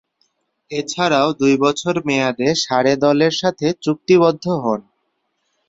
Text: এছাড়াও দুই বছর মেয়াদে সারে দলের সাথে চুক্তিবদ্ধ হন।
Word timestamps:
এছাড়াও 0.71 1.29
দুই 1.39 1.53
বছর 1.63 1.93
মেয়াদে 2.07 2.49
সারে 2.63 2.93
দলের 3.03 3.33
সাথে 3.41 3.67
চুক্তিবদ্ধ 3.83 4.45
হন। 4.63 4.81